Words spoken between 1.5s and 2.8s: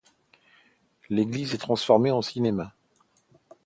est transformée en cinéma.